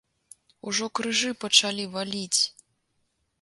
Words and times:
Ужо 0.71 0.87
крыжы 0.99 1.29
пачалі 1.43 1.85
валіць! 1.97 2.41